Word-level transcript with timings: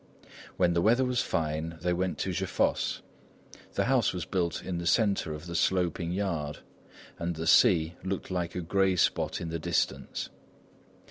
When 0.57 0.73
the 0.73 0.81
weather 0.81 1.05
was 1.05 1.21
fine, 1.21 1.77
they 1.81 1.93
went 1.93 2.17
to 2.21 2.33
Geffosses. 2.33 3.03
The 3.75 3.85
house 3.85 4.13
was 4.13 4.25
built 4.25 4.63
in 4.63 4.79
the 4.79 4.87
centre 4.87 5.31
of 5.31 5.45
the 5.45 5.53
sloping 5.53 6.11
yard; 6.11 6.57
and 7.19 7.35
the 7.35 7.45
sea 7.45 7.93
looked 8.03 8.31
like 8.31 8.55
a 8.55 8.61
grey 8.61 8.95
spot 8.95 9.39
in 9.39 9.49
the 9.49 9.59
distance. 9.59 10.29